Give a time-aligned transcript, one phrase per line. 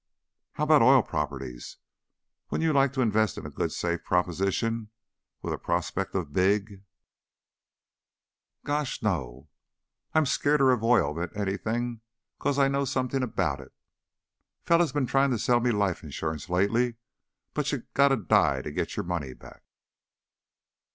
[0.53, 1.77] "How about oil properties?
[2.49, 4.89] Wouldn't you like to invest in a good, safe proposition,
[5.43, 6.83] with the prospect of big"
[8.65, 9.49] "Gosh, no!
[10.15, 12.01] I'm skeerder of oil than anything,
[12.39, 13.73] 'cause I know somethin' about it.
[14.63, 16.95] Feller been tryin' to sell me life insurance, lately,
[17.53, 19.61] but you gotta die to get your money back.